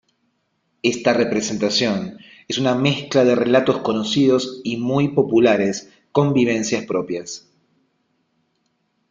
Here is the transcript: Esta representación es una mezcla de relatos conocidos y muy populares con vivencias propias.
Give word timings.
Esta 0.81 1.13
representación 1.13 2.17
es 2.47 2.57
una 2.57 2.73
mezcla 2.73 3.23
de 3.23 3.35
relatos 3.35 3.81
conocidos 3.83 4.59
y 4.63 4.77
muy 4.77 5.09
populares 5.09 5.91
con 6.11 6.33
vivencias 6.33 6.87
propias. 6.87 7.47